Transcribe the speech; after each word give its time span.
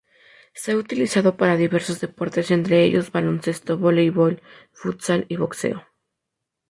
Se 0.55 0.71
ha 0.71 0.77
utilizado 0.77 1.37
para 1.37 1.57
diversos 1.57 2.01
deportes 2.01 2.49
entre 2.49 2.83
ellos 2.83 3.11
baloncesto, 3.11 3.77
voleibol, 3.77 4.41
futsal 4.71 5.27
y 5.29 5.35
boxeo. 5.35 5.85